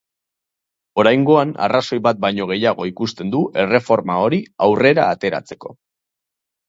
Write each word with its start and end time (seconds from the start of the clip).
Oraingoan 1.01 1.51
arrazoi 1.65 1.99
bat 2.07 2.23
baino 2.25 2.47
gehiago 2.53 2.87
ikusten 2.93 3.35
du 3.35 3.43
erreforma 3.65 4.17
hori 4.25 4.41
aurrera 4.69 5.07
ateratzeko. 5.19 5.77